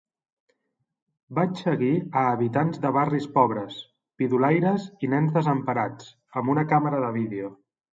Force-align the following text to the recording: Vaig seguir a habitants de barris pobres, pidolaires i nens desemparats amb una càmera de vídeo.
Vaig 1.39 1.53
seguir 1.65 1.91
a 1.99 2.25
habitants 2.31 2.83
de 2.87 2.93
barris 2.97 3.29
pobres, 3.37 3.79
pidolaires 4.23 4.91
i 5.07 5.15
nens 5.17 5.41
desemparats 5.41 6.13
amb 6.43 6.57
una 6.57 6.71
càmera 6.77 7.09
de 7.09 7.19
vídeo. 7.25 7.59